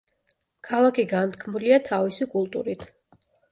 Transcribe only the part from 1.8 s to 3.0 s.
თავისი კულტურით.